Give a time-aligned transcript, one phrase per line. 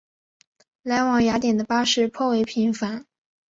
[0.81, 3.05] 来往雅典的巴士颇为频繁。